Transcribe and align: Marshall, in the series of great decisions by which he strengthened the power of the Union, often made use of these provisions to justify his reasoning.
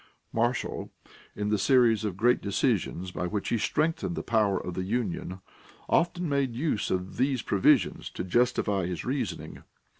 Marshall, 0.33 0.89
in 1.35 1.49
the 1.49 1.59
series 1.59 2.03
of 2.03 2.17
great 2.17 2.41
decisions 2.41 3.11
by 3.11 3.27
which 3.27 3.49
he 3.49 3.57
strengthened 3.59 4.15
the 4.15 4.23
power 4.23 4.57
of 4.57 4.73
the 4.73 4.81
Union, 4.81 5.41
often 5.87 6.27
made 6.27 6.55
use 6.55 6.89
of 6.89 7.17
these 7.17 7.43
provisions 7.43 8.09
to 8.09 8.23
justify 8.23 8.87
his 8.87 9.05
reasoning. 9.05 9.61